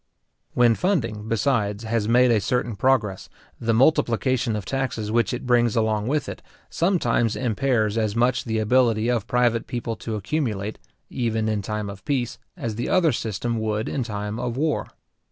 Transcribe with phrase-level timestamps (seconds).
[0.55, 5.75] When funding, besides, has made a certain progress, the multiplication of taxes which it brings
[5.75, 10.79] along with it, sometimes impairs as much the ability of private people to accumulate,
[11.11, 14.87] even in time of peace, as the other system would in time of war.